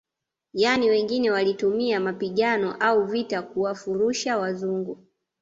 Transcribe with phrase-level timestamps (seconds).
[0.53, 5.05] Yani wengine walitumia mapigano au vita kuwafurusha wazungu